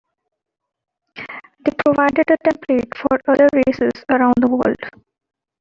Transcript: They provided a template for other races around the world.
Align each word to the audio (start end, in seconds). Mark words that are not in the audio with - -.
They 1.15 1.71
provided 1.85 2.25
a 2.31 2.37
template 2.39 2.97
for 2.97 3.19
other 3.27 3.47
races 3.67 3.91
around 4.09 4.33
the 4.39 4.47
world. 4.49 4.79